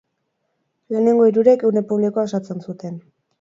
[0.95, 2.99] Lehenengo hirurek, gune publikoa osatzen zuten.